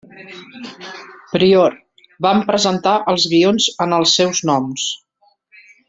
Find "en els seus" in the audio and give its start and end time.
3.87-4.43